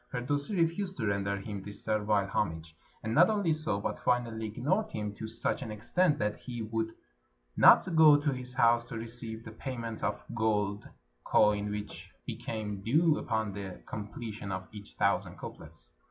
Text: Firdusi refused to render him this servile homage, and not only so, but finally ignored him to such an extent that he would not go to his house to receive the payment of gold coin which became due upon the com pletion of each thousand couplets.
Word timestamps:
Firdusi 0.11 0.57
refused 0.57 0.97
to 0.97 1.05
render 1.05 1.37
him 1.37 1.61
this 1.61 1.83
servile 1.83 2.25
homage, 2.25 2.75
and 3.03 3.13
not 3.13 3.29
only 3.29 3.53
so, 3.53 3.79
but 3.79 3.99
finally 3.99 4.47
ignored 4.47 4.91
him 4.91 5.13
to 5.13 5.27
such 5.27 5.61
an 5.61 5.69
extent 5.69 6.17
that 6.17 6.37
he 6.37 6.63
would 6.63 6.93
not 7.55 7.95
go 7.95 8.17
to 8.17 8.31
his 8.33 8.55
house 8.55 8.83
to 8.85 8.97
receive 8.97 9.43
the 9.45 9.51
payment 9.51 10.03
of 10.03 10.23
gold 10.33 10.89
coin 11.23 11.69
which 11.69 12.09
became 12.25 12.81
due 12.81 13.19
upon 13.19 13.53
the 13.53 13.79
com 13.85 14.07
pletion 14.07 14.51
of 14.51 14.67
each 14.71 14.95
thousand 14.95 15.37
couplets. 15.37 15.91